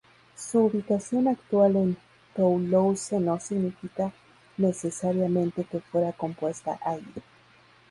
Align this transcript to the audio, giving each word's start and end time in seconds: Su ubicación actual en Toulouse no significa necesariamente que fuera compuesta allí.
Su 0.35 0.61
ubicación 0.61 1.27
actual 1.27 1.75
en 1.75 1.95
Toulouse 2.35 3.11
no 3.19 3.39
significa 3.39 4.11
necesariamente 4.57 5.63
que 5.63 5.79
fuera 5.79 6.11
compuesta 6.11 6.79
allí. 6.83 7.05